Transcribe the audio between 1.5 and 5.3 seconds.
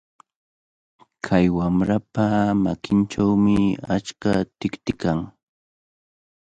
wamrapa makinchawmi achka tikti kan.